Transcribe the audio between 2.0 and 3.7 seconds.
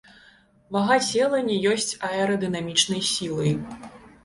аэрадынамічнай сілай.